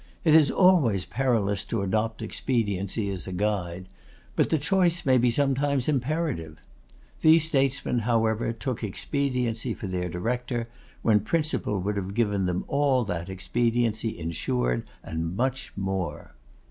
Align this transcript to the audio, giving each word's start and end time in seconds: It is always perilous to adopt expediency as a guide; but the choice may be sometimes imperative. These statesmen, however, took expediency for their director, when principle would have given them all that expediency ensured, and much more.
It 0.23 0.33
is 0.33 0.49
always 0.49 1.05
perilous 1.05 1.63
to 1.65 1.83
adopt 1.83 2.23
expediency 2.23 3.07
as 3.11 3.27
a 3.27 3.31
guide; 3.31 3.87
but 4.35 4.49
the 4.49 4.57
choice 4.57 5.05
may 5.05 5.19
be 5.19 5.29
sometimes 5.29 5.87
imperative. 5.87 6.59
These 7.21 7.43
statesmen, 7.45 7.99
however, 7.99 8.51
took 8.51 8.83
expediency 8.83 9.75
for 9.75 9.85
their 9.85 10.09
director, 10.09 10.67
when 11.03 11.19
principle 11.19 11.79
would 11.81 11.97
have 11.97 12.15
given 12.15 12.47
them 12.47 12.65
all 12.67 13.05
that 13.05 13.29
expediency 13.29 14.17
ensured, 14.17 14.87
and 15.03 15.35
much 15.37 15.71
more. 15.77 16.33